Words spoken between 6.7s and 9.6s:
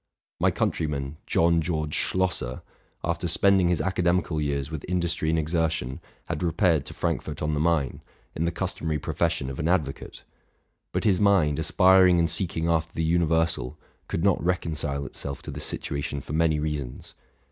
to Frankfort on the Main, in the customary profession of